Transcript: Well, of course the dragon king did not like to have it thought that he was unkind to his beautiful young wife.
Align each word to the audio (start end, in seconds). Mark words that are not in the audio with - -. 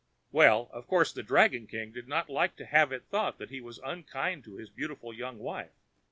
Well, 0.31 0.67
of 0.73 0.87
course 0.87 1.13
the 1.13 1.21
dragon 1.21 1.67
king 1.67 1.91
did 1.91 2.07
not 2.07 2.27
like 2.27 2.55
to 2.55 2.65
have 2.65 2.91
it 2.91 3.05
thought 3.11 3.37
that 3.37 3.51
he 3.51 3.61
was 3.61 3.79
unkind 3.85 4.43
to 4.45 4.55
his 4.55 4.71
beautiful 4.71 5.13
young 5.13 5.37
wife. 5.37 5.73